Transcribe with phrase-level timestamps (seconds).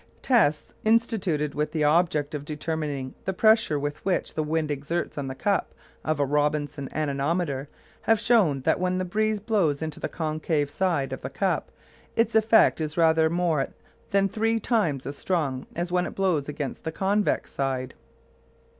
[0.23, 5.35] Tests instituted with the object of determining the pressure which the wind exerts on the
[5.35, 7.69] cup of a "Robinson" anemometer
[8.09, 11.69] have shown that when the breeze blows into the concave side of the cup,
[12.15, 13.67] its effect is rather more
[14.09, 17.93] than three times as strong as when it blows against the convex side.